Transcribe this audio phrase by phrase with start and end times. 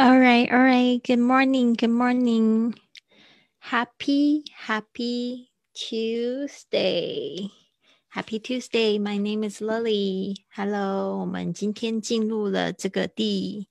[0.00, 1.00] All right, all right.
[1.02, 2.74] Good morning, good morning.
[3.58, 7.50] Happy, happy Tuesday.
[8.08, 8.98] Happy Tuesday.
[8.98, 10.36] My name is Lily.
[10.54, 11.18] Hello.
[11.18, 13.66] 我们今天进入了这个第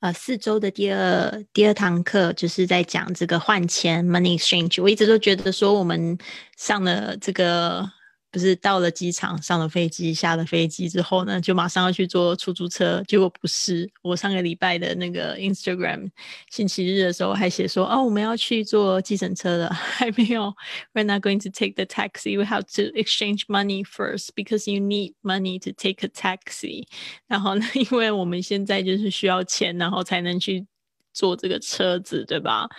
[0.00, 4.82] 呃四周的第二第二堂课，就是在讲这个换钱 （money exchange）。
[4.82, 6.18] 我一直都觉得说，我们
[6.56, 7.90] 上了这个。
[8.37, 13.03] 就是到了机场，上了飞机，下了飞机之后呢，就马上要去坐出租车。
[13.07, 16.07] 结果不是，我上个礼拜的那个 Instagram
[16.51, 20.53] 星期日的时候还写说，哦，我们要去坐计程车了， 还没有。
[20.93, 22.37] We're not going to take the taxi.
[22.37, 26.85] We have to exchange money first because you need money to take a taxi.
[27.25, 30.63] 然后呢， 因为我们现在就是需要钱，然后才能去
[31.11, 32.69] 坐这个车子，对吧？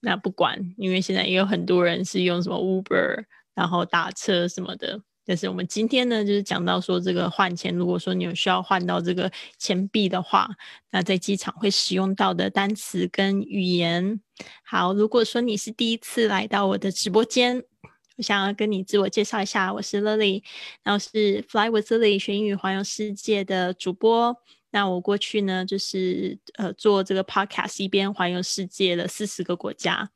[0.00, 3.24] 那不管，因为现在也有很多人是用什么 Uber。
[3.56, 10.48] 然后打车什么的，但是我们今天呢，就是讲到说这个换钱，如果说你有需要换到这个钱币的话，
[10.90, 14.20] 那在机场会使用到的单词跟语言。
[14.62, 17.64] 好，如果说你是第一次来到我的直播间，
[18.18, 20.42] 我想要跟你自我介绍一下，我是 Lily，
[20.82, 24.36] 然后是 Fly with Lily 学英语环游世界的主播。
[24.76, 30.10] 那我过去呢，就是呃做这个 podcast，一边环游世界的四十个国家。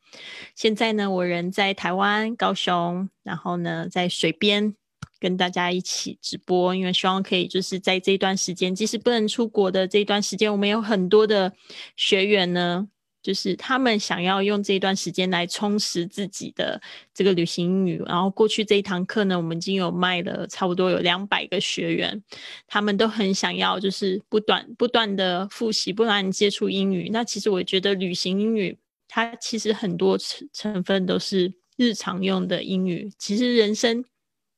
[0.55, 4.75] 现在呢，我人在台湾高雄，然后呢在水边
[5.19, 11.55] 跟大家一起直播，因为希望可以就是在这段时间，即使不能出国的这段时间，我们有很多的
[11.97, 12.86] 学员呢。
[13.23, 16.81] 就是他们想要用这一段时间来充实自己的
[17.13, 22.23] 这个旅行英语，然后过去这一堂课呢，我们已经有卖了差不多有两百个学员，
[22.67, 27.11] 他们都很想要，就是不断不断的复习，不断接触英语。
[27.13, 34.05] 那其实我觉得旅行英语它其实很多成成分都是日常用的英语，其实人生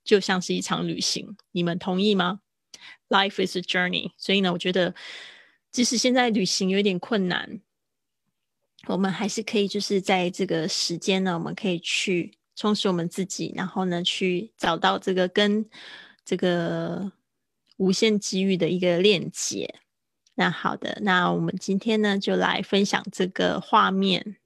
[0.05, 2.41] 就像是一场旅行，你们同意吗
[3.09, 4.95] ？Life is a journey，所以呢，我觉得
[5.71, 7.61] 即使现在旅行有点困难。
[8.89, 15.65] 我们还是可以，就是在这个时间呢，我们可以去充实我们自己，然后呢，去找到这个跟
[16.25, 17.13] 这个
[17.77, 19.75] 无限机遇的一个链接。
[20.35, 24.37] 那好的，那我们今天呢，就来分享这个画面。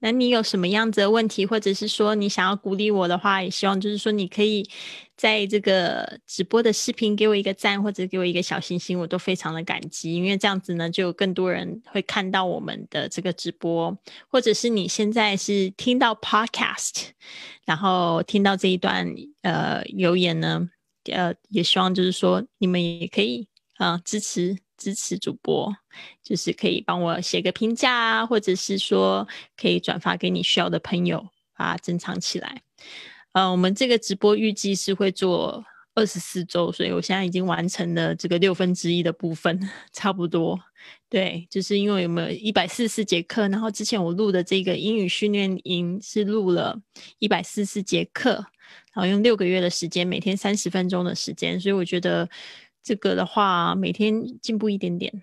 [0.00, 4.68] 那你有什么样子的问题，或者是说你想要鼓励我的话，也希望就是说你可以
[5.16, 10.14] 在这个直播的视频给我一个赞，或者给我一个小心心，我都非常的感激。
[10.14, 13.98] 因为这样子呢，就有更多人会看到我们的这个直播，
[14.28, 17.08] 或者是你现在是听到 Podcast，
[17.64, 20.68] 然后听到这一段呃留言呢，
[21.12, 23.48] 呃，也希望就是说你们也可以
[23.78, 24.58] 啊支持。
[24.78, 25.74] 支持主播，
[26.22, 32.62] 就是可以帮我写个评价啊，或者是说可以转发给你需要的朋友，把它珍藏起来。
[33.32, 35.62] 呃，我们这个直播预计是会做
[35.94, 39.60] 二十四周，所以我现在已经完成了这个六分之一的部分，
[39.92, 40.58] 差不多。
[41.10, 46.80] 对，就是因为有没有一百四十四节课，然后之前我录的这个英语训练营是录了
[47.18, 48.34] 一百四十四节课，
[48.94, 52.28] 然后用六个月的时间，每天三十分钟的时间，所以我觉得。
[52.88, 55.22] 这个的话，每天进步一点点，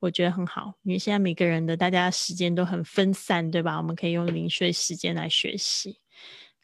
[0.00, 0.74] 我觉得很好。
[0.82, 3.76] 因为现在每个人的大家时间都很分散，对吧？
[3.76, 6.00] 我们可以用零碎时间来学习。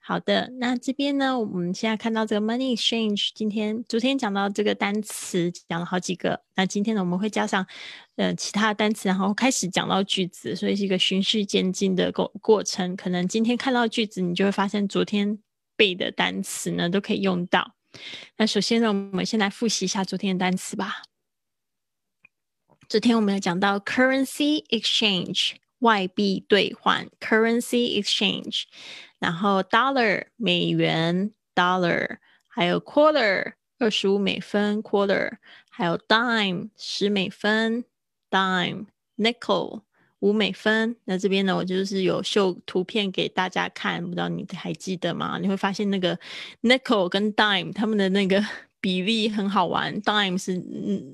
[0.00, 6.42] 好的，那这边呢，我们现在看到这个 money exchange，今天昨天讲到这个单词，讲了好几个。
[6.56, 7.64] 那今天呢，我们会加上
[8.16, 12.96] 呃其他的单词，然后开始讲到句子，所以是一个循序渐进的过过程。
[12.96, 15.38] 可能今天看到句子，你就会发现昨天
[15.76, 17.76] 背的单词呢都可以用到。
[18.36, 21.02] 那首先呢，我们先来复习一下昨天的单词吧。
[22.88, 28.64] 昨天我们有讲到 currency exchange 外币兑换 currency exchange，
[29.18, 32.18] 然后 dollar 美元 dollar，
[32.48, 35.38] 还有 quarter 二十五美分 quarter，
[35.70, 37.84] 还有 dime 十美分
[38.28, 39.82] dime，nickel。
[40.20, 45.38] 五美分，那这边呢，我就是有秀图片给大家看，不知道你还记得吗？
[45.40, 46.18] 你会发现那个
[46.62, 48.42] nickel 跟 dime 他们的那个。
[48.80, 50.56] 比例很好玩，dime 是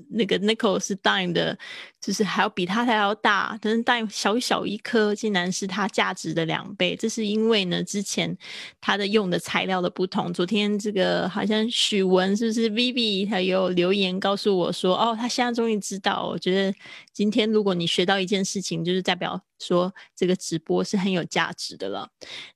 [0.09, 1.57] 那个 nickel 是 dime 的，
[1.99, 6.95] 就是还要比它还要大，但是 dime 小小一颗，竟然是它价值的两倍。
[6.95, 8.35] 这是因为呢，之前
[8.79, 10.33] 它的用的材料的不同。
[10.33, 16.25] 昨天这个好像许文是不是 Vivi 他有留言告诉我说，哦，他现在终于知道。
[16.27, 16.77] 我觉得
[17.11, 22.09] 今天如果你学到一件事情，就是代表说这个直播是很有价值的了。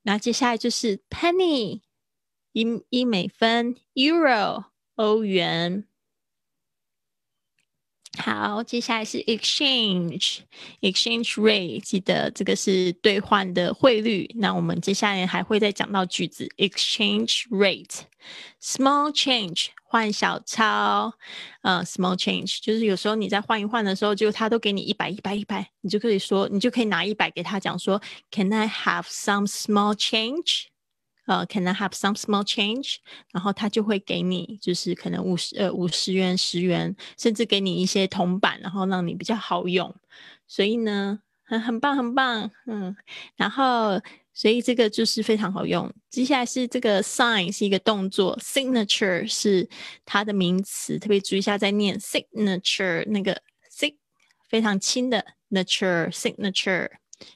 [0.04, 1.82] 那接下来就是 penny
[2.54, 4.71] 一一美分 euro。
[4.96, 5.86] 欧元，
[8.18, 14.30] 好，接下来是 exchange，exchange rate，记得这个是兑换的汇率。
[14.36, 21.14] 那我们接下来还会再讲到句子，exchange rate，small change，换小钞，
[21.62, 30.66] 呃，small change，就是有时候你在换一换的时候，就他都给你一百一百一百，你就可以说，你就可以拿一百给他讲说，Can I have some small change？
[31.26, 32.96] 呃，Can I have some small change？
[33.32, 39.96] 然后他就会给你，就是可能五十呃五十元、十元，甚至给你一些铜板，然后让你比较好用。
[40.48, 42.96] 所以呢，很很棒，很棒，嗯，
[43.36, 44.02] 然后。
[44.34, 45.94] 所以这个就是非常好用。
[46.10, 49.68] 接下来是这个 sign 是一个动作，signature 是
[50.06, 53.98] 它的名词，特别注意一下在念 signature 那个 sig
[54.48, 56.90] 非常轻的 nature signature，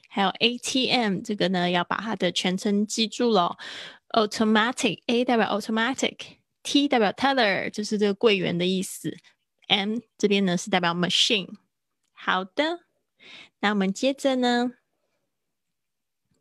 [0.08, 3.56] 还有 ATM 这个呢要把它的全称记住了
[4.10, 9.16] ，automatic A 代表 automatic，T 代表 teller 就是这个柜员的意思
[9.68, 11.56] ，M 这边呢是代表 machine。
[12.12, 12.80] 好的，
[13.60, 14.72] 那我们接着呢。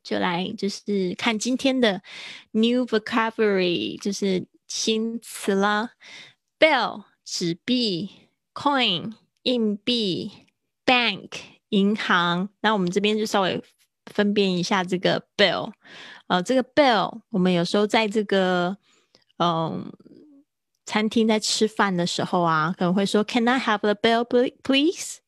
[0.03, 2.03] 就来就是看今天的
[2.51, 5.94] new vocabulary，就是新词啦。
[6.59, 8.12] bill 纸币
[8.53, 10.31] ，coin 硬币
[10.86, 11.31] ，bank
[11.75, 12.48] 银行。
[12.62, 13.62] 那我们这边就稍微
[14.06, 15.72] 分辨一下这个 bill。
[16.27, 18.75] 呃，这个 bill 我们有时候在这个
[19.38, 19.92] 嗯
[20.86, 24.24] 餐厅在吃饭的时候啊，可能会说 Can I have the bill,
[24.63, 25.19] please？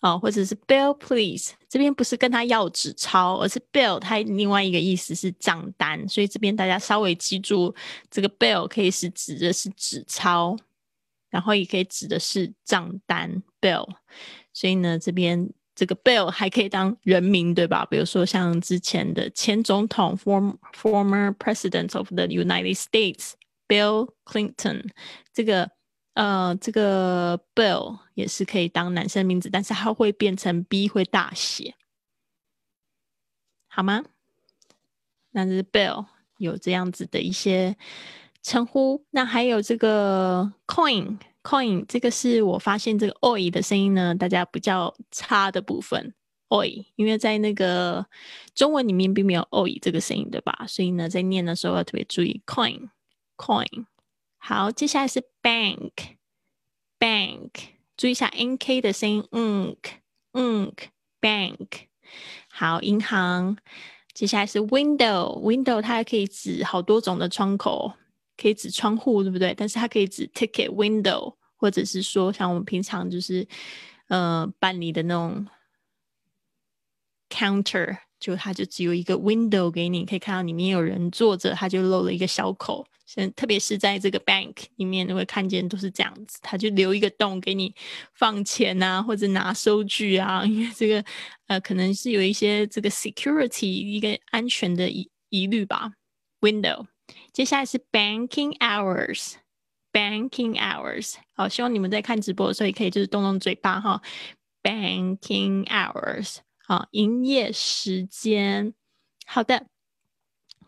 [0.00, 7.74] 哦，或者是 bill please，这边不是跟他要纸钞，而是 bill，它另外一个意思是账单，所以这边大家稍微记住，
[8.10, 10.58] 这个 bill 可以是指的是纸钞，
[11.30, 13.88] 然后也可以指的是账单 bill，
[14.54, 17.84] 所以呢，这边这个 bill 还可以当人名，对吧？
[17.90, 23.32] 比如说像之前的前总统 form former president of the United States
[23.68, 24.88] Bill Clinton，
[25.34, 25.70] 这个。
[26.14, 31.74] 呃，这个 Bill 也是可以当男生名字，但是它会变成 B 会大写，
[33.66, 34.04] 好吗？
[35.32, 36.06] 那这是 Bill
[36.38, 37.76] 有这样子的一些
[38.44, 39.04] 称呼。
[39.10, 46.14] 那还有这个 Coin Coin，这个是我发现这个 Oi 的声音呢，大家比较差的部分
[46.48, 48.06] Oi，因为在那个
[48.54, 50.64] 中文里面并没有 Oi 这个声音，对吧？
[50.66, 53.84] 所以呢，在念的时候要特别注意 Coin，Coin。
[54.38, 55.90] 好，接下来是 bank，bank，
[57.96, 59.22] 注意一下 n k 的声音
[60.32, 61.68] ，unk，unk，bank。
[62.48, 63.58] 好，银行。
[64.14, 67.92] 接下来是 window，window 它还可以指好多种的窗口，
[68.36, 69.54] 可以指窗户，对不对？
[69.56, 73.46] 但是它可以指 ticket window，或者是说像我们平常就是
[74.08, 75.46] 呃办理的那种
[77.30, 82.86] counter，就它就只有一个 window 给你，可以看到里面有人坐着，它就漏了一个小口。
[83.06, 87.74] 现特别是在这个 bank 里面，你会看见都是这样子，他就留一个洞给你
[88.14, 91.04] 放钱啊，或者拿收据啊，因为这个
[91.46, 95.92] 呃可能是有一些这个 security 一个安全的疑疑虑吧。
[96.40, 96.86] Window，
[97.32, 104.00] 接下来是 banking hours，banking hours，好，希望你们在看直播的时候也可以就是动动嘴巴哈。
[104.62, 108.74] Banking hours，好，营业时间。
[109.26, 109.66] 好的，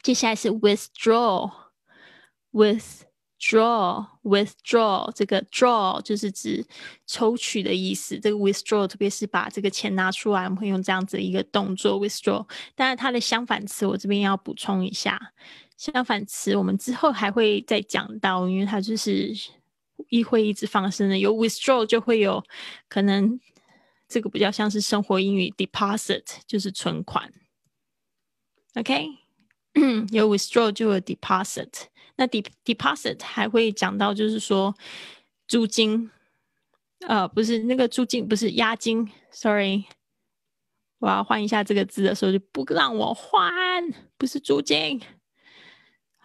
[0.03, 1.51] 接下来是 withdraw。
[2.53, 6.67] Withdraw, withdraw，这个 draw 就是指
[7.07, 8.19] 抽取的意思。
[8.19, 12.49] 这个 withdraw 特别是把这个钱拿出来，我们会用这样子一个动作 withdraw。
[12.75, 15.35] 当然，它的相反词我这边要补充一下，
[15.77, 19.31] 相反词我们之后还会再讲到，因为它就是
[20.09, 21.19] 一会一直发生的。
[21.19, 22.43] 有 withdraw 就会有
[22.89, 23.39] 可能
[24.09, 27.31] 这个比较像是生活英语 deposit，就是存款。
[28.75, 29.07] OK，
[30.13, 31.87] 有 withdraw 就有 deposit。
[32.17, 34.75] 那 de deposit 还会讲到，就是说
[35.47, 36.11] 租金，
[37.01, 39.85] 呃，不是那个租金，不是押金，sorry，
[40.99, 43.85] 我要换一下这个字的时候就不让我换，
[44.17, 44.99] 不是租金。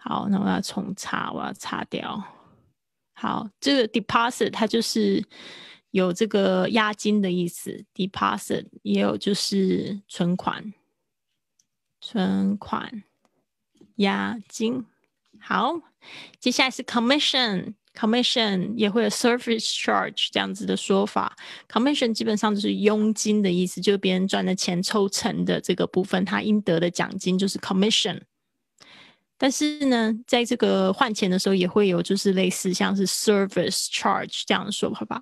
[0.04, 2.20] 好，那我要重擦，我要擦掉。
[3.14, 5.24] 好，这个 deposit 它就是
[5.92, 10.74] 有这个押金的意思，deposit 也有就是存款，
[12.00, 13.04] 存款，
[13.96, 14.84] 押金。
[15.38, 15.80] 好，
[16.40, 21.36] 接下来是 commission，commission 也会有 service charge 这样子的说法。
[21.68, 28.20] commission 基本上就是佣金的意思，就是别人赚的钱抽成的这个部分，他应得的奖金就是 commission。
[29.42, 35.20] 但是呢，在这个换钱的时候也会有，就是类似像是 service charge 这样的说法吧。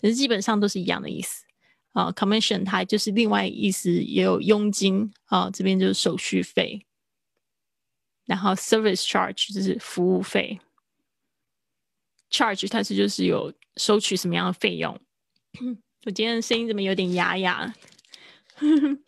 [0.00, 1.44] 可是基本上都是一样的意思
[1.92, 2.10] 啊。
[2.12, 6.86] commission 它就是另外意思，也有佣金啊，这边就是手续费。
[8.24, 10.58] 然后 service charge 就是服务费
[12.30, 14.98] ，charge 它是就是有收取什么样的费用。
[16.06, 17.74] 我今天声音怎么有点哑哑？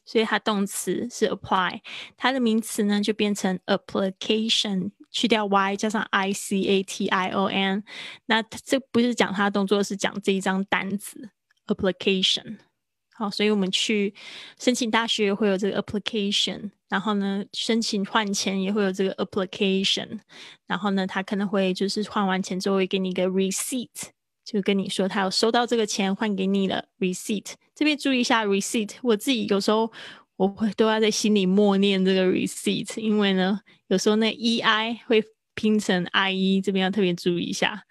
[0.03, 1.79] 所以它动词是 apply，
[2.17, 7.83] 它的名词呢就变成 application，去掉 y 加上 i c a t i o n。
[8.25, 11.29] 那这不是讲它的动作，是讲这一张单子
[11.67, 12.57] application。
[13.13, 14.13] 好，所以我们去
[14.57, 20.19] 申请大学会有这个 application，然后呢，申请换钱也会有这个 application，
[20.65, 23.89] 然后呢，他可能会就是换完钱之后会给你一个 receipt，
[24.45, 27.55] 就跟你说他有收到这个钱换给你了 receipt。
[27.75, 29.91] 这边注意一下 receipt，我自己有时候
[30.39, 35.21] 我会都要在心里默念这个 receipt，因为呢，有时候那 e i 会
[35.53, 37.83] 拼成 i e，这边要特别注意一下，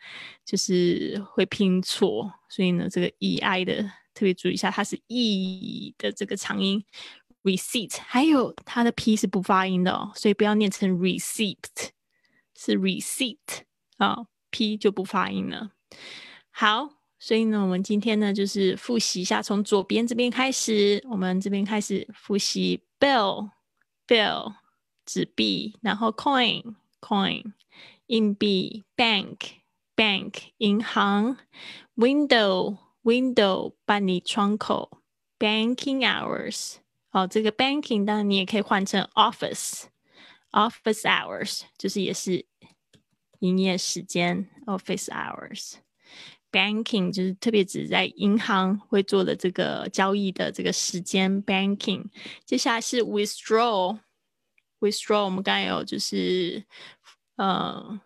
[0.47, 3.91] 就是会拼错，所以呢，这个 e i 的。
[4.15, 6.85] 特别注意一下，它是 e 的这个长音
[7.45, 11.57] ，receipt，还有它的 p 是不发音的哦，所以不要念成 receipt，
[12.57, 13.37] 是 receipt
[13.99, 15.71] 啊，p 就不发音了。
[16.51, 24.55] 好，所以呢，我们今天呢就是复习一下，从左边这边开始，我们这边开始复习 bill，bill
[25.05, 27.53] 纸币，然后 coin，coin
[28.07, 31.37] 硬币，bank，bank 银行
[31.97, 32.79] ，window。
[33.05, 35.01] Window 办理窗口
[35.39, 36.75] ，Banking hours
[37.11, 42.45] 哦，这个 Banking 当然你也可以换成 Office，Office hours 就是也是
[43.39, 45.77] 营业时间，Office hours
[46.51, 52.07] Banking 就是特别指在银行会做的这个交易的这个时间，Banking。
[52.45, 56.65] 接下来是 Withdraw，Withdraw 我们刚才有就是
[57.37, 58.01] 呃。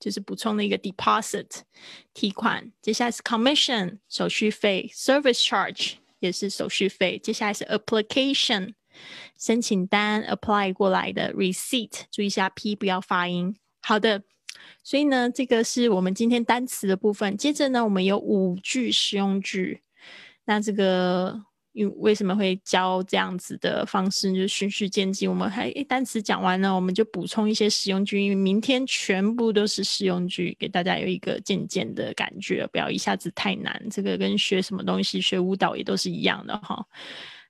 [0.00, 1.62] 就是补充了一个 deposit
[2.14, 8.74] 提款，接下来是 commission 手续费，service charge 也是手续费，接下来是 application
[9.36, 13.56] 申请单 apply 过来的 receipt，注意一下 p 不要发音。
[13.82, 14.22] 好的，
[14.82, 17.36] 所以呢，这个是我们今天单词的部分。
[17.36, 19.82] 接着呢，我们有五句实用句，
[20.44, 21.44] 那这个。
[21.74, 25.30] 因为什么会教这样子的方式，就循序渐进。
[25.30, 28.20] 我们还单词讲完了，我们就补充一些实用句。
[28.20, 33.80] 因为明天全部都是实用句，给大家有一个渐渐的感觉，不要一下子太难。
[33.92, 36.84] 这个跟学什么东西，学舞蹈也都是一样的哈。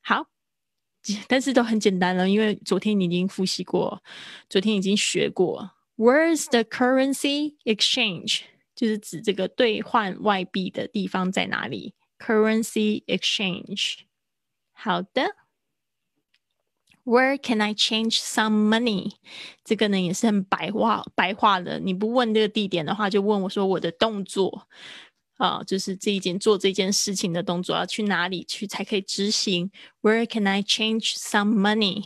[0.02, 0.26] 好，
[1.26, 4.02] 但是都很简单了，因为昨天你已经复习过，
[4.50, 5.70] 昨天已经学过。
[5.97, 8.41] Where's the currency exchange？
[8.75, 11.93] 就是指这个兑换外币的地方在哪里？
[12.17, 13.99] Currency exchange。
[14.71, 15.35] 好的，
[17.05, 19.13] Where can I change some money？
[19.63, 21.79] 这个呢也是很白话白话的。
[21.79, 24.67] 你不问这个地点的话，就问我说我的动作
[25.37, 29.69] 啊，就是这一件做这件事情的动作要去哪里去才可以执行？
[30.01, 32.05] Where can I change some money？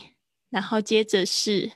[0.50, 1.74] 然后接着是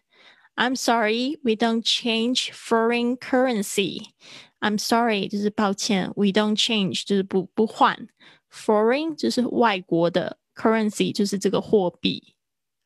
[0.56, 4.08] I'm sorry, we don't change foreign currency.
[4.60, 8.08] I'm sorry，就是抱歉，we don't change 就是不不换，
[8.52, 10.38] foreign 就是外国的。
[10.54, 12.36] currency 就是这个货币。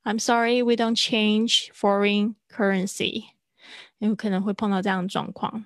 [0.04, 3.24] I'm sorry, we don't change foreign currency。
[3.98, 5.66] 有可能会碰到这样的状况。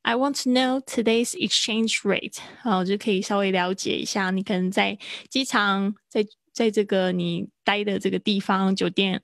[0.00, 2.38] I want to know today's exchange rate。
[2.62, 4.30] 好，就可以稍微了解一下。
[4.30, 9.22] 你可能在机场，在在这个你待的这个地方，酒店、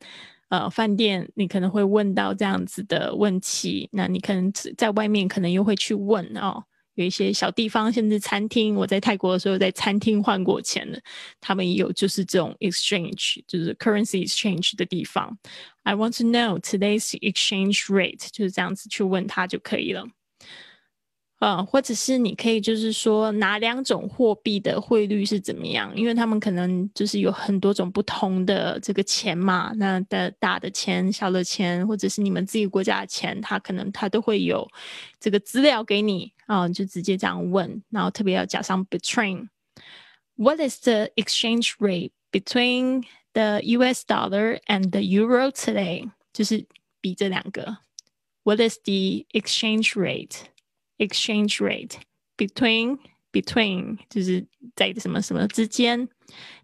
[0.50, 3.90] 呃饭店，你可能会问到这样子的问题。
[3.92, 6.64] 那你可能在外面，可能又会去问哦。
[6.96, 11.00] 有一些小地方，甚至餐厅，我在泰国的时候在餐厅换过钱的，
[11.40, 15.38] 他们也有就是这种 exchange，就是 currency exchange 的地方。
[15.84, 20.08] I want to know today's exchange rate，就是这样子去问他就可以了。
[21.40, 25.96] 嗯，或者是你可以就是说哪两种货币的汇率是怎么样？
[25.96, 34.68] 因为他们可能就是有很多种不同的这个钱嘛，那的大的钱、小的钱，或者是你们自己国家的钱，它可能它都会有
[35.20, 39.50] 这个资料给你啊，就直接这样问，然后特别要加上 between。
[40.38, 43.04] What is the exchange rate between
[43.34, 44.04] the U.S.
[44.08, 46.10] dollar and the euro today？
[46.34, 46.66] 就是
[47.00, 47.78] 比这两个。
[48.44, 50.48] What is the exchange rate?
[50.99, 51.97] exchange rate
[52.37, 52.99] between
[53.33, 56.09] between 就是在什么什么之间，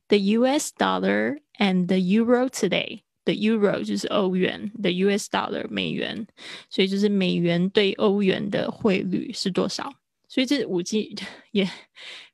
[0.08, 0.72] the U.S.
[0.76, 5.28] dollar and the euro today。the euro 就是欧元，the U.S.
[5.30, 6.26] dollar 美元，
[6.70, 9.92] 所以就是美元对欧元的汇率是多少？
[10.28, 11.14] 所以这五 G
[11.50, 11.68] 也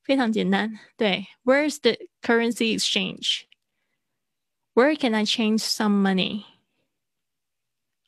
[0.05, 0.79] 非常简单。
[0.97, 3.41] 对，Where's the currency exchange?
[4.75, 6.45] Where can I change some money?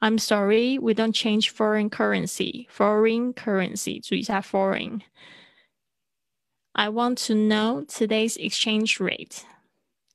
[0.01, 2.69] I'm sorry, we don't change foreign currency.
[2.71, 9.43] Foreign currency，注意一下 foreign。I want to know today's exchange rate.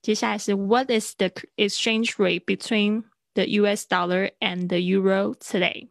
[0.02, 3.88] 接下来是 What is the exchange rate between the U.S.
[3.88, 5.90] dollar and the euro today?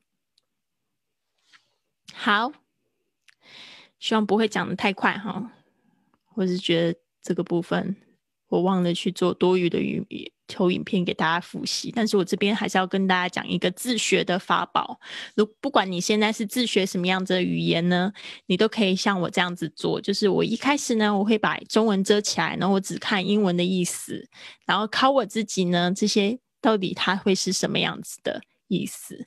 [2.13, 2.53] 好，
[3.99, 5.51] 希望不会讲的太快哈，
[6.35, 7.97] 我是觉得这个部分
[8.49, 15.00] 我忘了去做多余的语 求影片给大家复习，但是我这边还是要跟大家讲一个自学的法宝。
[15.36, 18.12] 如不管你现在是自学什么样子的语言呢，
[18.46, 20.00] 你都可以像我这样子做。
[20.00, 24.28] 就是我一开始呢，我会把中文遮起来，然后我只看英文的意思，
[24.66, 29.26] 然后考我自己呢，这些到底它会是什么样子的意思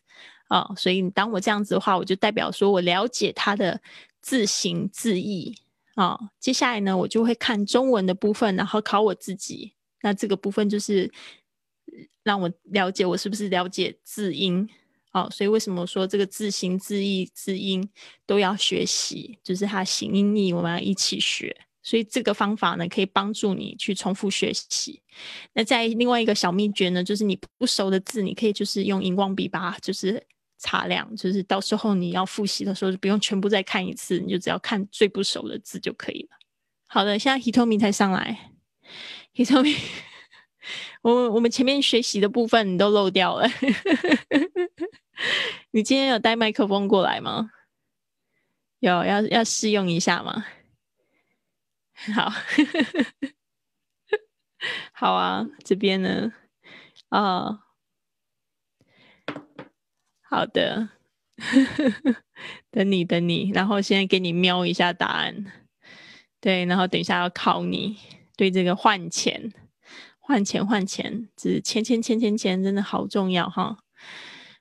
[0.49, 0.71] 啊？
[0.77, 3.81] 所以你当我这样子的话，我就代表说我了解它的
[4.21, 5.57] 字形字义
[5.97, 6.17] 啊。
[6.39, 9.73] 接下来呢，我就会看中文的部分，然后考我自己。
[10.03, 11.11] 那这个部分就是
[12.23, 14.69] 让我了解我是不是了解字音
[15.13, 17.89] 哦，所以为什么说这个字形、字义、字音
[18.27, 19.39] 都要学习？
[19.43, 25.03] 就是它形音义我们要一起学，所以这个方法呢可以帮助你去重复学习。
[25.55, 30.23] 那在另外一个小秘诀呢，就是你不熟的字，你可以就是用荧光笔把它就是
[30.59, 36.37] 擦亮，就是到时候你要复习的时候就不用全部再看一次，你就只要看最不熟的字就可以了。
[36.87, 38.53] 好的，现在 Hitomi 才上来。
[39.39, 39.73] 你聪明，
[41.01, 43.47] 我我们前面学习的部分你都漏掉了。
[45.71, 47.53] 你今天有带麦克风过来吗？
[48.81, 50.45] 有，要要试用一下吗？
[52.13, 52.33] 好，
[54.93, 56.33] 好啊，这边呢，
[57.11, 57.61] 啊，
[60.23, 60.89] 好的，
[62.73, 65.45] 等你等你，然后现在给你瞄一下答案，
[66.41, 68.18] 对，然后等一下要考你。
[68.39, 69.53] 对这个换钱、
[70.21, 73.79] 换钱、换钱，只钱钱钱钱钱，真的好重要哈！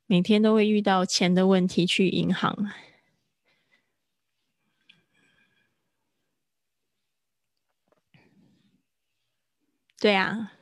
[0.08, 2.72] 每天都会遇到钱的问题，去银行。
[10.00, 10.54] 对啊，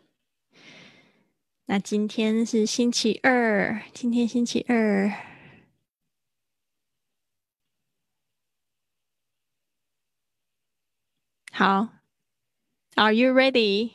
[1.67, 5.09] 那今天是星期二，今天星期二，
[11.53, 12.04] 好。
[12.95, 13.91] Are you ready？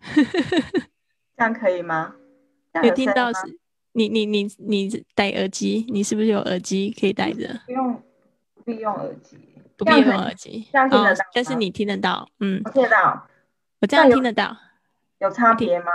[1.36, 2.14] 这样可以吗？
[2.82, 3.58] 有听到是？
[3.92, 5.86] 你你你你戴耳机？
[5.88, 7.60] 你是不是有耳机可以戴着？
[7.66, 8.02] 不用，
[8.54, 9.38] 不必用耳机，
[9.76, 10.66] 不必用耳机。
[10.72, 11.24] 这样听得到？
[11.34, 12.28] 但是你听得到？
[12.40, 13.28] 嗯，听得到。
[13.80, 14.56] 我这样听得到。
[15.18, 15.92] 有差别吗？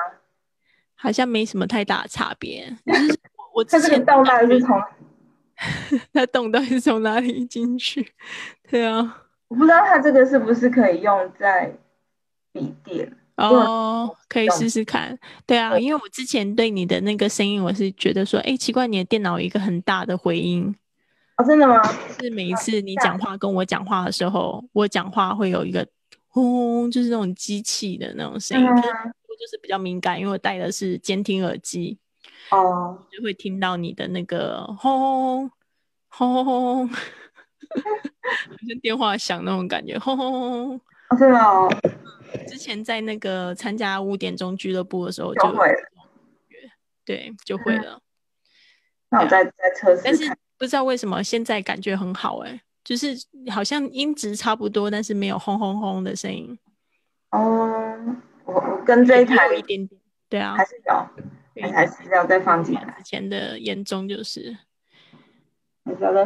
[0.96, 2.78] 好像没什么太大的差别。
[3.56, 4.82] 我之前洞到底是从，
[6.14, 8.14] 那洞到底是从哪里进去？
[8.70, 9.24] 对啊。
[9.50, 11.76] 我不知道它这个是不是可以用在
[12.54, 15.18] 笔电哦，可以试试看。
[15.46, 20.76] 对啊，因为我之前对你的那个声音，我是觉得说，哎，奇怪，你的电脑有一个很大的回音
[21.38, 21.82] 哦，真的吗？
[22.20, 25.88] 是每一次你讲话跟我讲话的时候，我讲话会有一个
[26.28, 31.98] 轰，就是那种机器的那种声音，我就是比较敏感，因为我戴的是监听耳机
[32.52, 35.50] 哦，就会听到你的那个轰
[36.10, 36.90] 轰轰。
[36.90, 36.96] 好
[38.68, 40.82] 像电话响那种感觉，轰轰轰！
[41.18, 41.68] 是吗，
[42.48, 45.78] 之前在那个参加五点钟俱乐部的时候就会了，
[47.04, 48.00] 对，就会了。
[49.10, 53.16] 那我在在测试，但是不知道为什么现在感觉很好哎，就是
[53.52, 56.58] 好像音质差不多，但是没有轰轰轰的声音。
[57.32, 57.98] 哦，
[58.46, 62.96] 我我跟这一台有一点点，对啊，还是有，还是要再放进来。
[62.98, 64.56] 之前的严重就是，
[65.86, 66.24] 我觉得。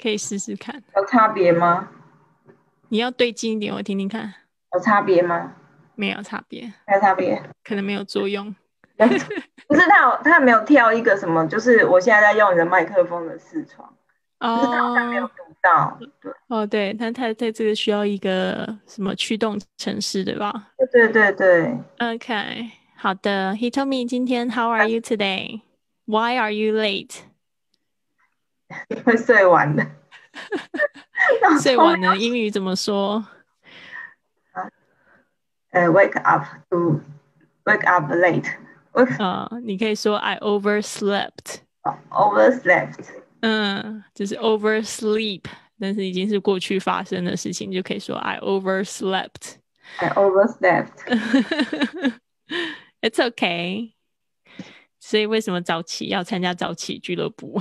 [0.00, 1.88] 可以试试看，有差别吗？
[2.88, 4.32] 你要对近一点，我听听看。
[4.74, 5.54] 有差别吗？
[5.94, 8.54] 没有差别，没有差别，可能没有作用。
[8.98, 13.88] 不是他有他没有跳一个什么，就是我现在在用你的麦克风的视窗，
[14.40, 15.98] 就是他好像没有哦读到。
[16.00, 23.52] 对哦，对，但它在这个需要一个什么驱动程式，对吧对对对对，？OK，好的。
[23.54, 25.60] He told me 今天 How are you today?
[26.06, 27.20] Why are you late?
[28.89, 29.85] 因为睡晚了。
[31.41, 33.25] 脑睡中晚了，英语怎么说？
[35.71, 37.01] 呃，wake up to
[37.65, 38.47] wake up late，
[38.91, 41.61] 我啊、你可以说 I overslept。
[42.11, 43.09] overslept。
[43.41, 45.43] 嗯，就是 oversleep，
[45.79, 49.55] 但是已经是过去发生的事情，就可以说 I overslept。
[49.97, 50.91] I overslept。
[53.01, 53.93] It's okay。
[55.08, 57.58] 所以为什么早起要参加早起俱乐部？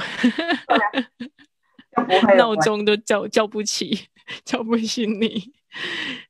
[2.37, 4.07] 闹钟都叫叫不起，
[4.43, 5.53] 叫不醒你。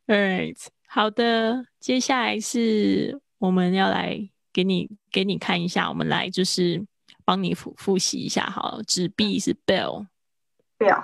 [0.06, 6.86] Alright，好的，接下来是我们要来给你给你看一下，我们来就是
[7.25, 8.84] 帮你复复习一下好了。
[8.84, 11.03] 纸币是 bill，bill，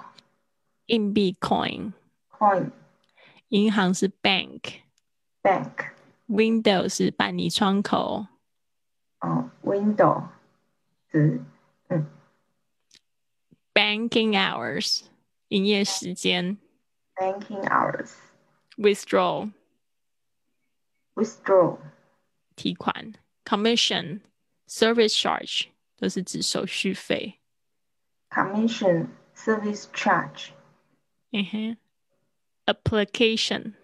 [0.86, 2.70] 硬币 coin，coin
[3.48, 4.60] 银行是 bank。
[5.42, 5.72] bank
[6.28, 8.28] Window 是办理窗口
[9.23, 10.29] 哦 window
[11.11, 11.41] 是，
[13.75, 15.03] Banking hours
[15.49, 16.59] 营业时间
[17.15, 18.13] banking hours
[18.77, 19.51] ，Withdraw
[21.15, 21.79] withdraw
[22.57, 24.21] 提款，Commission
[24.67, 27.39] Service Charge 都是指手续费。
[28.31, 30.51] commission service charge
[31.31, 31.77] 嗯哼，
[32.67, 33.75] Application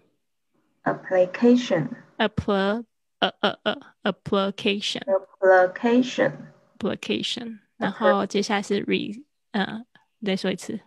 [0.83, 2.85] application appl
[3.19, 5.03] 呃呃呃 application
[5.39, 6.31] application
[6.77, 9.85] application，然后接下来是 re 呃，
[10.19, 10.79] 你再说一次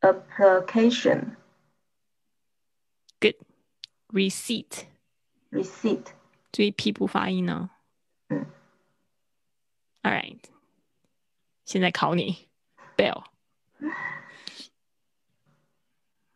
[0.00, 1.36] application
[3.20, 3.36] good
[4.08, 4.84] receipt，
[5.50, 6.06] receipt
[6.52, 7.70] 注意屁股发音哦。
[8.28, 8.46] 嗯，
[10.02, 10.40] All right，
[11.64, 12.48] 现在考你，
[12.96, 13.24] Bill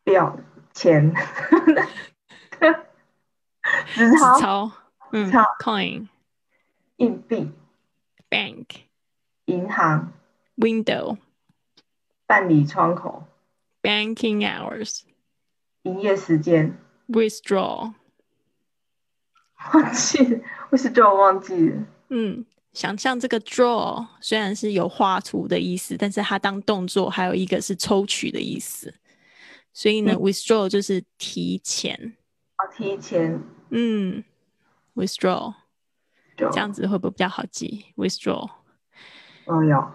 [0.04, 0.38] 表
[0.72, 2.85] 钱纸
[3.94, 4.72] 纸钞 钞，
[5.12, 6.08] 嗯钞，coin
[6.97, 7.52] 硬币。
[8.30, 8.65] bank
[9.45, 10.13] 银行。
[10.58, 11.17] window
[12.26, 13.24] 办理窗口。
[13.82, 15.02] banking hours
[15.84, 16.78] 营业时间。
[17.08, 17.93] withdraw，
[19.74, 21.84] 忘记 withdraw 忘记了？
[22.10, 28.93] 嗯，想象这个 draw 虽然是有画图的意思，但是它当动作还有一个是抽取的意思，
[29.74, 30.19] 所以呢、嗯。
[30.19, 32.15] withdraw 就是提前，
[32.58, 33.41] 哦提前。
[33.71, 34.24] 嗯
[34.95, 35.54] ，withdraw
[36.38, 38.49] 这样子会不会比较好记？withdraw
[39.45, 39.91] 嗯有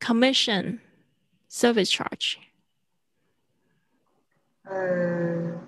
[0.00, 0.78] commission
[1.50, 2.36] service charge
[4.64, 5.58] 嗯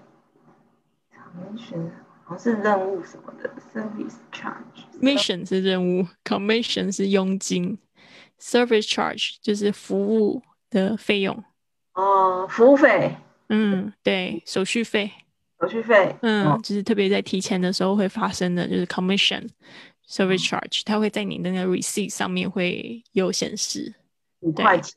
[1.13, 1.91] ，commission
[2.25, 7.79] 好像是任务什么的，service charge mission 是任务，commission 是佣金
[8.39, 11.45] ，service charge 就是服务的费用。
[11.95, 13.17] 哦，服务费、
[13.49, 15.13] 嗯，对，手续费，
[15.65, 19.49] 手续费，嗯，哦就是特别在提前的时候会发生的，就是 commission
[20.07, 23.95] service charge，它会在你的那个 receipt 上面会有显示。
[24.41, 24.95] 五块钱，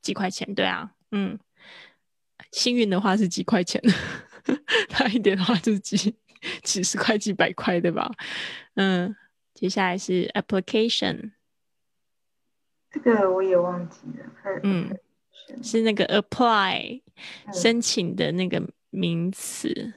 [0.00, 1.38] 几块钱，对啊，嗯，
[2.52, 3.82] 幸运的话是几块钱，
[4.88, 6.14] 差一点的话就是几
[6.62, 8.10] 几十块、几百块，对吧？
[8.76, 9.14] 嗯，
[9.52, 11.32] 接下来是 application，
[12.90, 14.60] 这个我也忘记了。
[14.62, 14.96] 嗯，
[15.62, 17.02] 是那个？apply
[17.44, 17.52] 嗯。
[17.52, 19.92] 申请的那个名词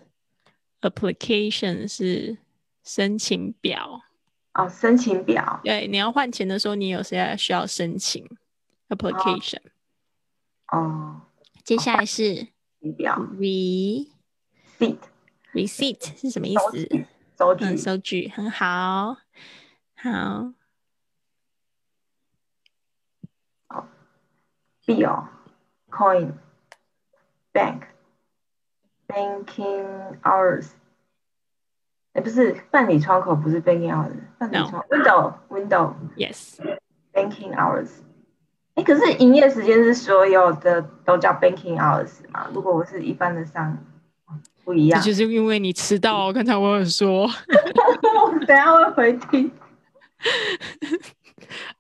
[0.82, 2.38] ，application 是
[2.84, 4.02] 申请表。
[4.54, 8.28] 哦，申请表，对，你要换钱的时候，你有时候需要申请
[8.90, 9.62] application。
[10.68, 11.22] 哦，
[11.64, 12.48] 接下来是
[12.98, 14.08] 表 receipt。
[15.54, 16.62] receipt 是什么意思？
[16.72, 19.18] 收据，收据嗯，收据很好，
[19.96, 20.54] 好
[24.86, 25.28] ，bill
[25.90, 26.34] coin
[27.54, 27.84] bank
[29.11, 29.85] banking
[30.23, 30.69] hours，
[32.13, 36.59] 哎，不是办理窗口，不是 banking hours，办理 No 窗 window window yes，
[37.13, 37.89] banking hours。
[38.75, 42.49] 哎，可是营业时间是所有的都叫 banking hours 嘛？
[42.53, 43.79] 如果我是一般的商，
[44.65, 45.01] 不一样。
[45.01, 49.51] 这就是因为你迟到，刚才我有说我等一下会回听。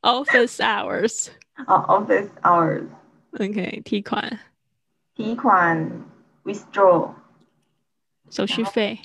[0.03, 1.29] office hours。
[1.67, 2.85] 哦，office hours，
[3.33, 4.39] OK，提款、
[5.15, 5.91] 提款
[6.45, 7.11] withdraw
[8.32, 9.00] 手续费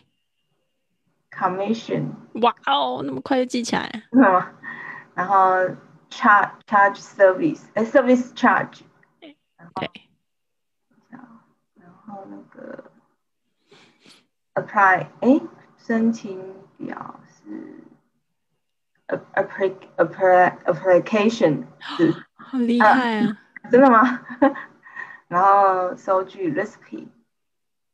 [1.33, 4.05] ，commission，哇哦，那么快就记起来。
[5.15, 5.57] 然后
[6.09, 8.81] charge charge service，哎，service charge，
[9.21, 9.37] 对，
[11.11, 11.21] 然
[12.07, 12.91] 后那个
[14.55, 15.41] apply，哎，
[15.77, 17.85] 申请表是
[19.35, 23.37] application 是好厉害啊！
[23.71, 24.21] 真的吗？
[25.27, 26.53] 然后收据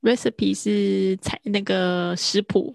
[0.03, 2.75] recipe，recipe 是采那个食谱。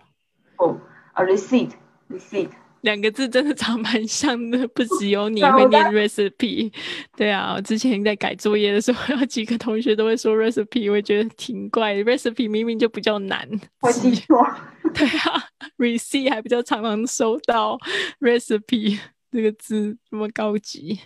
[0.58, 0.80] 哦，
[1.14, 1.72] 啊 receipt
[2.10, 2.50] receipt
[2.82, 6.72] 两个字真的长蛮像的，不只有你 会念 recipe，
[7.16, 13.48] 对啊，我之前在改作业的时候， 有几个同学都会说 recipe，我觉得挺怪，recipe 明明就比较难，
[13.82, 14.48] 我记错，
[14.94, 15.44] 对啊
[15.78, 17.78] ，receipt 还比较常常收到
[18.22, 19.00] recipe
[19.32, 21.00] 这个字这么高级，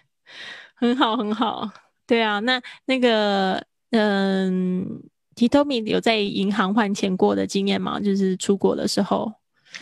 [0.75, 1.69] 很好很好。
[2.05, 5.01] 对啊，那那个，嗯
[5.35, 7.99] ，Titomi 有在银行换钱过的经验吗？
[7.99, 9.33] 就是出国的时候。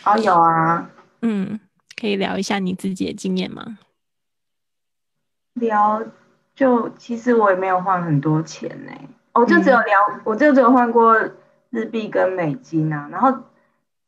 [0.04, 0.90] 哦，有啊。
[1.22, 1.60] 嗯，
[2.00, 3.78] 可以聊一下你自己的经验吗？
[5.54, 6.02] 聊，
[6.54, 8.92] 就其实我也没有换很多钱呢。
[9.32, 11.18] 我就只有聊，我就只有换过
[11.70, 13.08] 日币跟美金啊。
[13.10, 13.42] 然后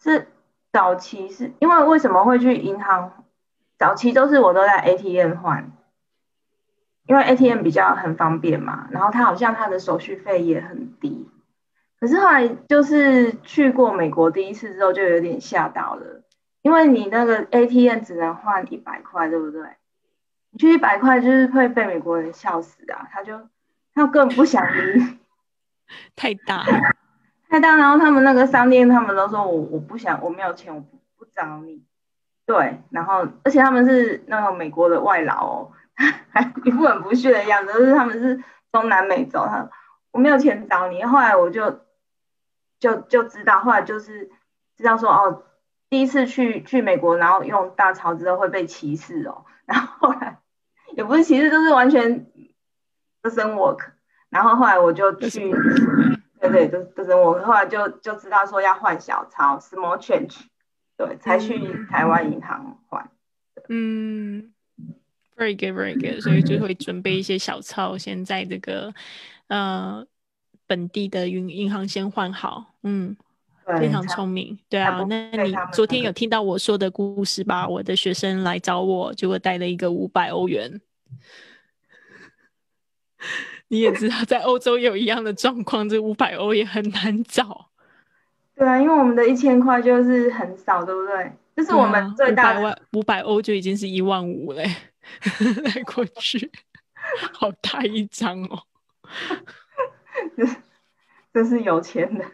[0.03, 0.29] 是
[0.73, 3.25] 早期是因为为什么会去银行？
[3.79, 5.71] 早期都是我都在 ATM 换。
[7.09, 11.29] 因为 ATM 比较很方便嘛，然后它好像它的手续费也很低，
[12.03, 16.25] 可是后来就是去过美国第一次之后就有点吓到了，
[16.63, 19.63] 因为你那个 ATM 只能换一百块，对不对？
[20.51, 23.39] 你去一百块就是会被美国人笑死啊，他就
[23.95, 25.19] 他根本不想理，
[26.17, 26.65] 太大
[27.49, 31.85] 太大，然后他们那个商店他们都说我我不想我没有钱我不不找你，
[32.47, 35.73] 对，然后而且他们是那个美国的外劳哦。
[36.31, 39.69] 还一副很不屑的样子，就是他们是中南美洲，他
[40.11, 41.05] 我没有钱找你。
[41.05, 41.82] 后来我就
[42.83, 44.29] 就就知道，后来就是
[44.77, 45.45] 知道说哦，
[45.89, 49.45] 第一次去去美国，然后用大钞之后会被歧视哦。
[49.67, 50.41] 然后后来
[50.97, 52.27] 也不是歧视，就是完全
[53.23, 53.93] doesn't work。
[54.31, 55.53] 然后后来我就去，
[56.41, 57.43] 对对，都 doesn't work。
[57.45, 60.39] 后来就就知道说要换小钞，small change，
[60.97, 63.09] 对，才去台湾银行换。
[63.69, 64.53] 嗯。
[65.35, 66.21] Very good, very good。
[66.21, 68.93] 所以就会准备一些小钞，先在这个
[69.49, 70.07] 呃
[70.73, 72.65] 本地的银银行先换好。
[72.83, 73.15] 嗯，
[73.79, 74.59] 非常聪明。
[74.71, 77.69] 对啊，那你昨天有听到我说的故事吧？
[77.69, 80.81] 我的学生来找我，结果带了一个五百欧元。
[83.69, 87.69] 你也知道，在欧洲有一样的状况，这五百欧也很难找。
[88.57, 91.31] 对啊，因为我们的一千块就是很少，对不对？
[91.55, 94.65] 这是我们最大的五百欧就已经是一万五嘞。
[95.65, 96.51] 来过去，
[97.35, 98.63] 好大一张哦！
[101.33, 102.25] 真 是有钱的，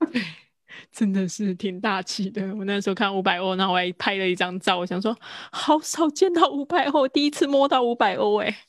[0.92, 2.54] 真的是挺大气的。
[2.54, 5.16] 我那时候看五百欧，然后我还拍了一张照，我想说，
[5.50, 8.56] 好少见到五百欧，第一次摸到五百欧哎。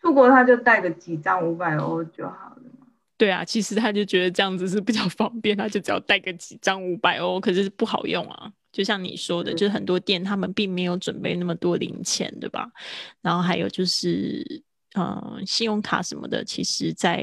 [0.00, 2.86] 出国他就带个几张五百欧就好了嘛。
[3.18, 8.52] 对啊，其实他就觉得这样子是比较方便，他就只要带个几张五百欧，可是不好用啊。
[8.70, 12.70] 就像你说的，就是很多店他们并没有准备那么多零钱，对吧？
[13.22, 14.62] 然后还有就是，
[14.96, 17.22] 嗯，信用卡什么的，其实在，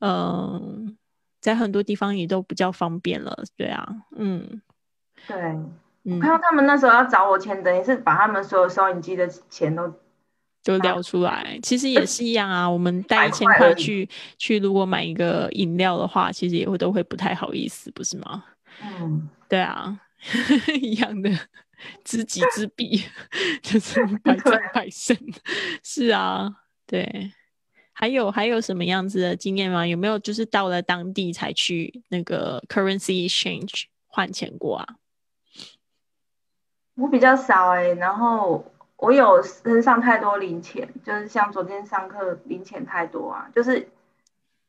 [0.00, 0.96] 嗯，
[1.40, 3.86] 在很多地方也都比较方便了，对啊，
[4.16, 4.62] 嗯，
[5.26, 9.92] 对，我看到他们那时候要找我钱，等于是把他们所有收银机的钱都
[10.62, 11.58] 都聊出来。
[11.62, 18.44] 其实也是一样啊，我们带一千块去去，如果买一个饮料的话，其实也会都会不太好意思，不是吗？
[18.82, 20.00] 嗯，对啊。
[20.82, 21.30] 一样的，
[22.02, 23.00] 知己知彼，
[23.62, 25.16] 就是百战百胜。
[25.84, 26.52] 是啊，
[26.88, 27.30] 对。
[27.92, 29.84] 还有还有什么样子的经验吗？
[29.84, 34.86] 有没有就是到了当地才去那个 currency exchange 换钱过啊？
[36.94, 38.64] 我比较少哎，然后
[38.96, 43.88] 我有身上太多零钱，就是像昨天上课零钱太多啊，就是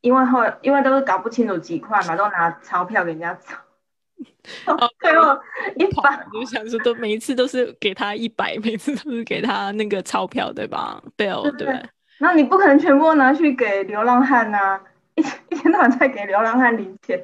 [0.01, 3.55] 因为后因为都是搞不清楚几块嘛，都拿钞票给人家找。
[4.99, 5.39] 最后
[5.75, 11.79] 一百，就想说都每一次都是给他一百，每次都是给他那个钞票，对吧？Bill，对。
[12.19, 14.79] 然后你不可能全部拿去给流浪汉呐，
[15.15, 17.19] 一 一天到晚在给流浪汉零钱。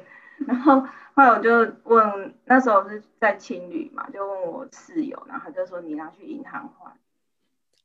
[0.46, 0.80] 然后
[1.14, 1.50] 后来我就
[1.84, 6.92] 问，那时候是在青旅嘛，就问我室友，然后他就说你拿去银行换。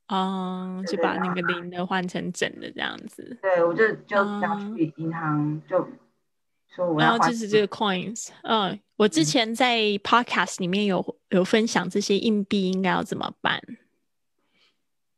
[0.08, 3.38] 哦，就把那个零的换成整的这样子。
[3.40, 5.88] 对，我就就拿去银行就。
[6.98, 13.60] 然后就是这个 coins，嗯，我之前在 podcast 里面有有分享这些硬币应该要怎么办。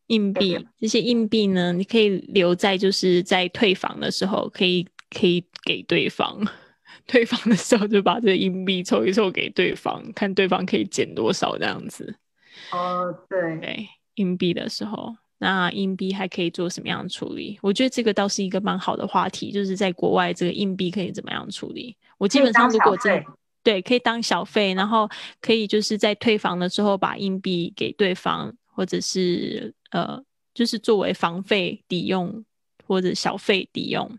[0.09, 6.47] 硬币这些硬币呢，你可以留在就是在退房的时候，可以可以给对方。
[7.07, 12.17] 退房的时候就把这个硬币凑一凑给对方，看对方可以减多少这样子。
[12.73, 15.15] 哦，对对，硬币的时候。
[15.39, 17.59] 那硬币还可以做什么样的处理？
[17.61, 21.95] 我觉得这个倒是一个蛮好的话题，就是在国外这个硬币可以怎么样处理？
[22.17, 23.23] 我基本上如果真
[23.63, 25.11] 对，可以当小费，然后
[25.43, 30.21] 可以就是在退房的时候把硬币给对方，或者是呃，
[30.53, 32.45] 就是作为房费抵用
[32.87, 34.19] 或者小费抵用。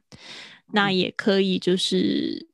[0.71, 2.47] 那也可以，就是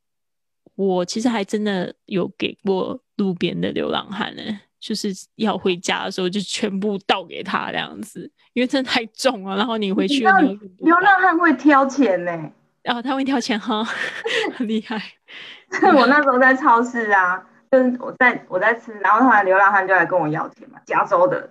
[0.76, 4.42] 我其实还真的有给过路边的流浪汉呢，
[4.80, 9.56] 就是要回家的时候就全部倒给他这样子，因为真的太重了。
[9.56, 13.84] 然后你回去，流浪汉会挑钱呢，然后他会挑钱哈，
[14.56, 15.00] 很厉害。
[15.96, 21.50] 我那时候在超市啊，就是我在我在吃，然后后来流浪汉就来跟我要钱嘛，加州的，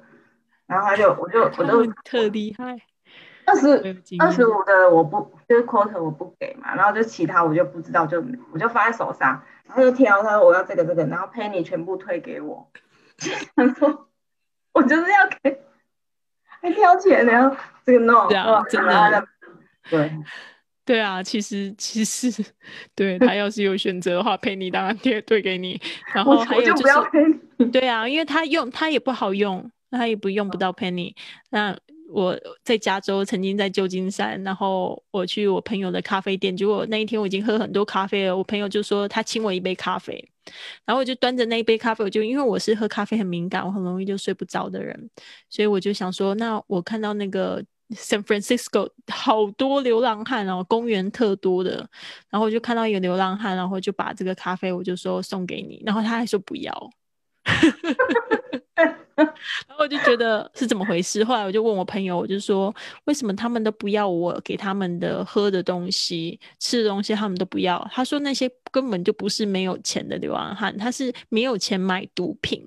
[0.71, 2.79] 然后他就我就我就特厉害。
[3.47, 12.71] 二十二十五的我不就是 quarter 我不给嘛，然后就其他我就不知道，就我就放在手上，然后就挑，他说我要这个这个，然后 Penny 全部退给我，
[13.57, 14.09] 他说
[14.73, 15.61] 我就是要给，
[16.63, 18.29] 还挑钱呢，这个 no，
[18.69, 19.27] 真的，
[19.91, 20.11] 对。
[20.83, 22.45] 对啊，其实其实
[22.97, 25.81] 对他要是有选择的话，Penny 当然贴退给你，
[26.13, 31.15] 然后还有就是对啊，因为他用他也不好用，他也不用不到 Penny，
[31.51, 31.77] 那。
[32.13, 38.37] 我在加州，曾经在旧金山，然后我去我朋友的咖啡店，结果那一天我已经喝很多咖啡了。
[38.37, 40.29] 我朋友就说他请我一杯咖啡，
[40.85, 45.09] 然后我就端着那一杯咖啡，我就因为我是喝咖啡很敏感，我很容易就睡不着的人，
[45.49, 51.89] 所以我就想说，那我看到那个 San Francisco 好多流浪汉哦，公园特多的，
[52.29, 56.91] 然后我就看到一个流浪汉，然后就把这个咖啡我就说送给你，然后他还说不要。
[59.25, 67.87] 然后我就觉得是怎么回事，后来我就问我朋友，我就说为什么他们都不要我给他们的喝的东西、吃的东西，他们都不要？
[67.93, 72.65] 他说那些根本就不是没有钱的流浪汉，他是没有钱买毒品。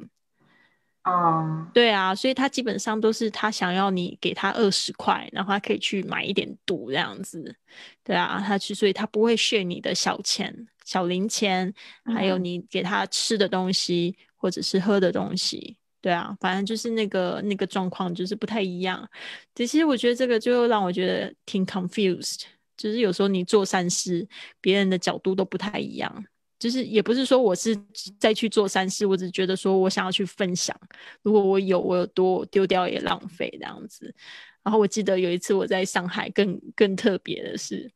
[1.04, 7.56] 哦，对啊，所以他基本上都是他想要你给他二十块，然后他可以去买一点毒这样子。
[8.04, 11.74] 对啊，他去，所以他不会炫你的小钱、小零钱，
[12.06, 14.16] 还有你给他吃的东西。
[14.44, 19.10] 或者是喝的东西，对啊，反正就是那个那个状况就是不太一样。
[19.56, 22.42] 其实我觉得这个就让我觉得挺 confused，
[22.76, 24.28] 就是有时候你做善事，
[24.60, 26.26] 别人的角度都不太一样。
[26.60, 27.74] 就是也不是说我是
[28.20, 30.78] 在去做善事，我只觉得说我想要去分享。
[31.22, 34.14] 如果我有，我有多丢掉也浪费这样子。
[34.62, 37.90] 然后我记得有一次我在上海，更更特别的是。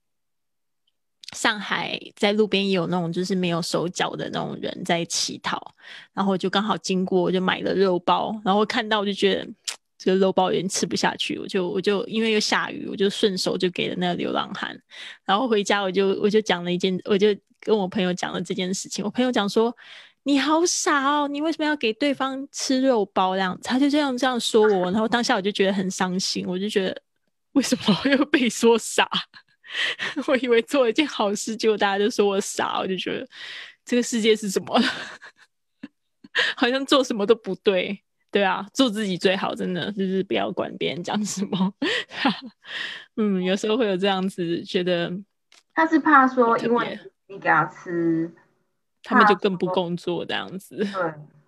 [1.35, 5.75] 上海在路边也有那种就是没有手脚的那种人在乞讨，
[6.13, 9.47] 然后我就刚好经过，我就买了肉包，然后看到我就觉得
[9.97, 14.79] 这个肉包有点吃不下去，我就我就因为又下雨，我就顺手就给了那个流浪汉，
[15.25, 17.27] 然后回家我就我就讲了一件，我就
[17.59, 19.75] 跟我朋友讲了这件事情，我朋友讲说
[20.23, 23.59] 你好傻哦，你为什么要给对方吃肉包这样？
[23.61, 27.01] 他就这样这样说我，然后当下我就觉得很伤心，我就觉得
[27.51, 29.09] 为什么又被说傻？
[30.27, 33.27] 我以为做了一件好事，结果大家都说我傻，我就觉得
[33.85, 34.79] 这个世界是什么？
[36.55, 37.99] 好像做什么都不对，
[38.31, 41.73] 对啊，做自己最好，真的就是不要管别人讲什么。
[43.17, 45.11] 嗯，有时候会有这样子觉得，
[45.73, 48.31] 他是怕说，因为你给他吃，
[49.01, 50.77] 他们就更不工作这样子。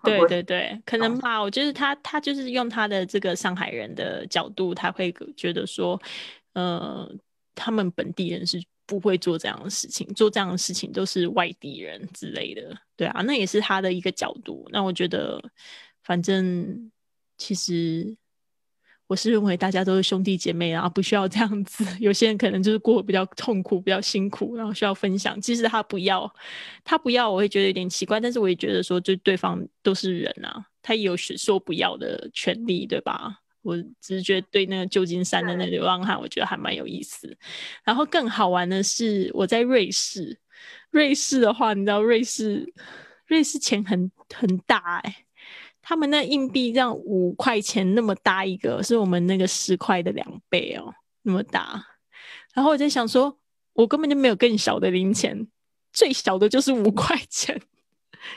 [0.02, 1.40] 对对对对，可能吧。
[1.40, 6.02] 我觉得他他就是用他的这个上海人的角度，他会觉得说，
[6.54, 7.20] 嗯。
[7.60, 14.66] 他们本地人是不会做这样的事情，做这样的事情都是外地人之类的，对啊，那也是他的一个角度。
[14.72, 15.44] 那我觉得，
[16.04, 16.90] 反正
[17.38, 18.16] 其实
[19.08, 21.84] 我是认为大家都是兄弟姐妹然后不需要这样子。
[22.00, 25.40] 有些人可能就是过得比较痛苦、比较辛苦，然后需要分享。
[25.42, 26.32] 其实他不要，
[26.84, 28.20] 他不要，我会觉得有点奇怪。
[28.20, 33.40] 但是我也觉得说，就对方都是人啊，他也有说不要的权利，对吧？
[33.62, 37.38] 我只是觉得对那个旧金山的那流浪汉，我觉得还蛮有意思。
[37.84, 40.40] 然后更好玩的是，我在瑞士，
[40.92, 42.74] 瑞士的话，你知道瑞士，
[43.28, 45.26] 瑞士钱很很大哎，
[45.82, 50.94] 他们那硬币这样五块钱那么大一个，是我们那个十块的两倍哦，
[51.24, 51.86] 那么大。
[52.54, 53.38] 然后我在想说，
[53.74, 55.48] 我根本就没有更小的零钱，
[55.92, 57.62] 最小的就是五块钱，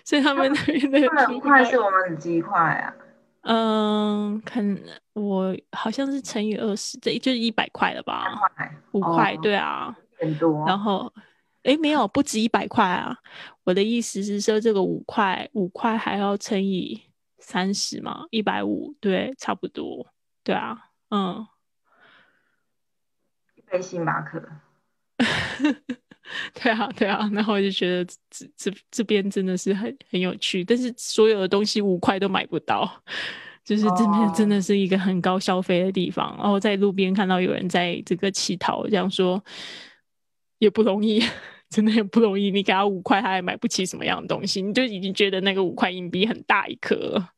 [0.05, 2.95] 所以他们那边的五块是我们几块啊？
[3.45, 4.79] 嗯，看
[5.15, 8.27] 我好像是乘以二十，这就是一百块了吧？
[8.93, 10.65] 五块，对啊，很多。
[10.67, 11.13] 然后，
[11.65, 13.17] 哎，没有，不止一百块啊！
[13.65, 17.03] 我的意思是说，这个五块，五块还要乘以
[17.39, 18.25] 三十嘛？
[18.31, 20.07] 一百五，对，差不多，
[20.43, 21.47] 对啊，嗯，
[23.55, 24.43] 一杯星巴克。
[26.55, 32.91] 对啊，对啊，然后我就觉得这这这边真的是很很有趣，但是所有的东西五块都买不到，
[33.65, 36.37] 就是这边真的是一个很高消费的地方。
[36.39, 39.43] 然后在路边看到有人在这个乞讨，这样说
[40.59, 41.23] 也不容易，
[41.71, 42.51] 真的也不容易。
[42.51, 47.31] 你给他五块，他也买不起什么样的东西，你就已经觉得那个五块硬币很大一颗了。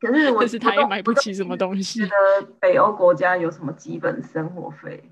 [0.00, 2.06] 可是我但是他也买不起什么东西觉。
[2.06, 5.02] 得北欧国家有什么基本生活费？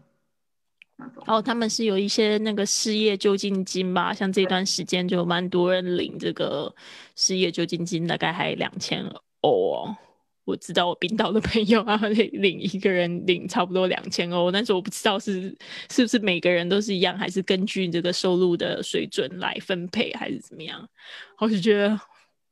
[1.26, 6.74] 哦，他们是有一些那个失业救济金吧，像这段时间就蛮多人领这个
[7.14, 9.04] 失业救济金，大概还两千
[9.42, 9.96] 哦。
[10.44, 15.54] 我知道我冰岛的朋友啊， 领领一个人领差不多两千欧，但是我不知道是
[15.90, 20.88] 是不是每个人都是一样，还是根据这个收入的水准来分配，还是怎么样？
[21.36, 22.00] 我就觉得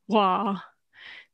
[0.09, 0.63] 哇，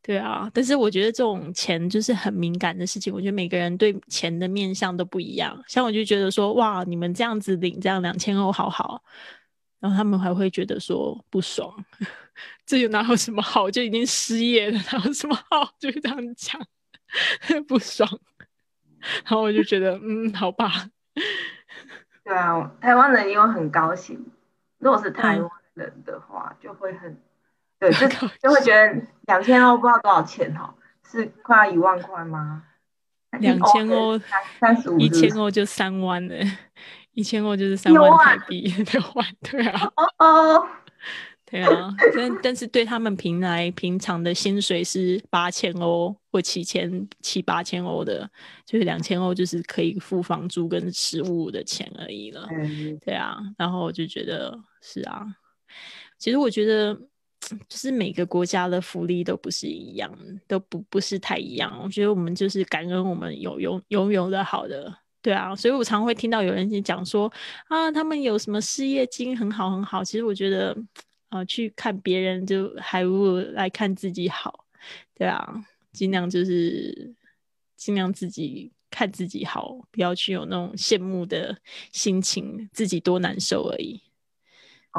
[0.00, 5.60] 对啊，但是我觉得这种钱就是很敏感的事情，我觉得每个人对钱的面向都不一样。
[5.66, 9.02] 像我就觉得说，哇，你们这样子领这样两千欧好好，
[9.80, 11.74] 然后他们还会觉得说不爽，
[12.66, 13.70] 这有哪有什么好？
[13.70, 15.72] 就已经失业了，哪有什么好？
[15.78, 16.60] 就是这样讲，
[17.66, 18.08] 不爽。
[19.24, 20.88] 然后我就觉得，嗯，好吧，
[22.24, 24.24] 对啊，台湾人因为很高兴。
[24.78, 27.20] 如果是台嗯湾人的话，就会很
[27.78, 30.74] 对，就就会觉得两千欧不知道多少钱哦，
[31.10, 32.64] 是快要一万块吗？
[33.40, 36.34] 两千欧三三十五，一千欧就三万了，
[37.12, 38.62] 一千欧就是三六万台币，
[38.92, 39.90] 六万，对啊。
[39.96, 40.68] 哦哦，
[41.52, 48.26] 对啊，但但是对他们平来平常的薪水是八千欧或七千七八千欧的，
[48.64, 52.48] 就是两千欧就是可以付房租跟食物的钱而已了。
[52.50, 55.26] 嗯，对啊，然后我就觉得是啊，
[56.18, 56.94] 其实我觉得
[57.68, 60.10] 就是每个国家的福利都不是一样，
[60.48, 61.78] 都不不是太一样。
[61.84, 64.90] 我觉得我们就是感恩我们有拥拥有的好的。
[65.20, 67.30] 对啊，所以我常会听到有人讲说
[67.68, 70.02] 啊，他们有什么失业金很好很好。
[70.02, 70.74] 其实我觉得，
[71.32, 74.66] 呃，去看别人就还不如来看自己好。
[75.14, 77.14] 对啊，尽量就是
[77.74, 81.56] 尽量自己看自己好，不要去有那种羡慕的
[81.90, 84.02] 心情，自己多难受而已。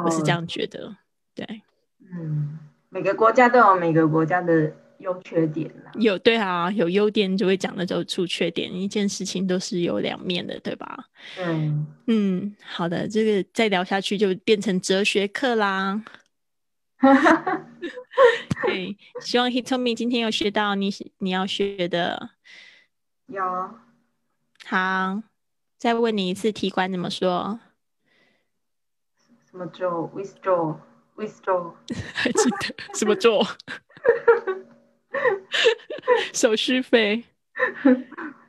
[0.04, 0.28] 我是这哦。
[0.30, 0.96] 样觉得。
[1.36, 1.62] 对，
[2.00, 2.58] 嗯，
[2.88, 5.92] 每个国家都有每个国家的优缺点啦。
[5.94, 11.04] 有对啊，有优点就会讲的就出缺点，一件事情都是有两面的，对吧？
[11.38, 16.02] 嗯，嗯，好的，这个再聊下去就变成哲学课啦。
[18.62, 22.30] 对，希望 Hitomi 今天有学到你你要学的。
[23.26, 23.42] 有。
[24.64, 25.22] 好，
[25.76, 27.60] 再问你一次，提管怎么说？
[29.50, 30.76] 什么 draw withdraw
[31.16, 31.72] withdraw
[32.14, 33.46] 还 记得什么做？
[36.32, 37.24] 手续费。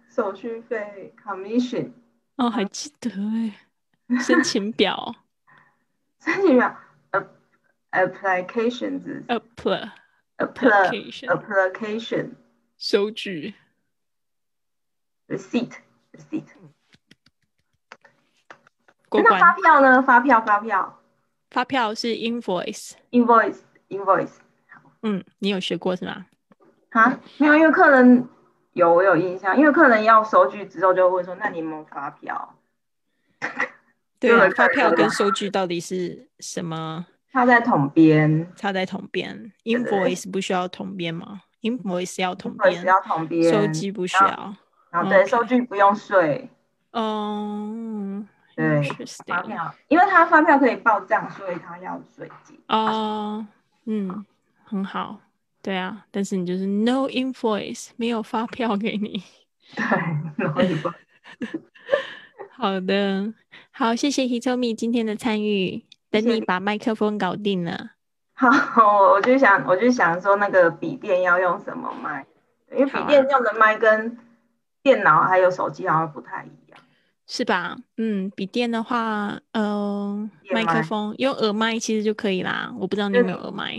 [0.10, 1.92] 手续费 commission
[2.38, 5.14] 哦，还记得哎，申请表。
[6.20, 6.76] 申请表
[7.96, 9.90] app applications apply
[10.38, 12.32] apply application application
[12.78, 13.54] 收据
[15.28, 15.72] receipt
[16.14, 16.44] receipt
[19.08, 20.02] 过那发，票呢？
[20.02, 21.00] 发票发票
[21.52, 22.94] 发票是 invoice。
[23.12, 24.34] invoice invoice
[25.04, 26.26] 嗯，你有学过是吗？
[26.90, 28.28] 啊，没有，因为客人
[28.74, 32.58] 有我有印象，因为客人要收据之后就会问说，那你有没有发票？
[34.20, 37.06] 对啊，发票跟收据到底是什么？
[37.36, 44.56] 他在统编插在统编对，invoice 不需要统编吗？invoice 要统，invoice 编，要收据不需要。
[44.90, 46.50] 然后对收据不用税，
[46.92, 48.26] 嗯，
[48.56, 48.82] 对
[49.28, 52.58] 发票，因为他发票可以报账，所以他要税金。
[52.70, 53.46] 哦，
[53.84, 54.26] 嗯，
[54.64, 55.20] 很好，
[55.62, 59.22] 对啊，但是你就是 no invoice，没有发票给你。
[59.76, 59.84] 对，
[60.38, 60.90] 然后你不
[62.52, 63.34] 好的，
[63.72, 65.84] 好，谢谢 Hitomi 今天的参与。
[66.22, 67.92] 等你把麦克风搞定了，
[68.36, 72.26] 好，我就想，我就想说那个笔电要用什么麦，
[72.72, 74.18] 因为笔电用的麦跟
[74.82, 76.65] 电脑还有手机好像不太一样。
[77.28, 77.76] 是吧？
[77.98, 82.72] 嗯，笔电的话，呃，麦克风用耳麦其实就可以啦。
[82.80, 83.74] 我不知道你有没有耳麦。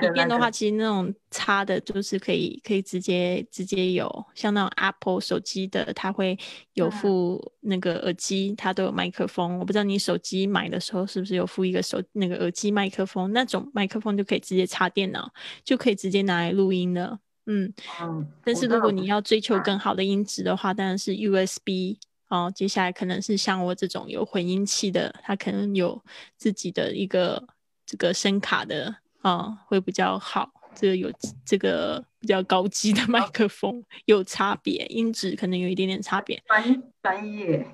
[0.00, 6.38] 笔电的话，其实那种插的，就是可以可以直接直接有，像那种 Apple 手机的，它会
[6.74, 9.58] 有嗯附那个耳机，它都有麦克风。
[9.58, 15.32] 我不知道你手机买的时候是不是有附一个手那个耳机麦克风，那种麦克风就可以直接插电脑，
[15.64, 17.18] 就可以直接拿来录音了。
[17.46, 17.72] 嗯，
[18.02, 21.96] 嗯，但是如果你要追求更好的音质的话，当然是 USB
[22.36, 22.52] 哦。
[22.54, 26.02] 接下来可能是像我这种有混音器的，他可能有
[26.36, 27.46] 自己的一个
[27.86, 30.50] 这个声卡的啊、会比较好。
[30.74, 31.12] 这个有
[31.44, 36.42] 这个比较高级的麦克风有差别，音质可能有一点点差别。
[36.46, 37.66] 专专业，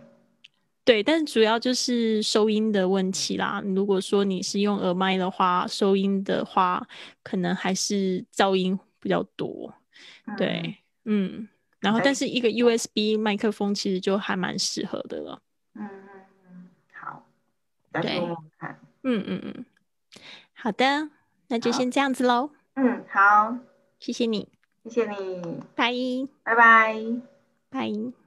[0.84, 3.62] 对，但主要就是收音的问题啦。
[3.64, 6.88] 如果说你是用耳麦的话，收音的话，
[7.22, 9.72] 可能还是噪音比较多。
[10.26, 11.48] 嗯，对，嗯，
[11.80, 15.40] 然后哎但是一个 USB 麦克风其实就还蛮适合的了。
[15.74, 16.10] 嗯嗯
[16.50, 17.24] 嗯，好，
[17.92, 18.18] 对。
[19.04, 19.64] 嗯嗯嗯，
[20.54, 21.10] 好的，
[21.48, 23.56] 那就先这样子喽，嗯，好，
[24.00, 24.48] 谢谢你，
[24.84, 25.92] 谢谢你，拜
[26.42, 26.94] 拜拜拜。
[27.70, 28.17] 拜。